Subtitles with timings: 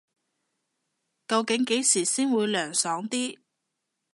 [1.27, 3.37] 究竟幾時先會涼爽啲